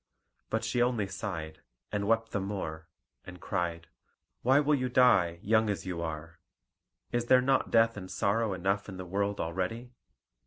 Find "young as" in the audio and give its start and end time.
5.43-5.85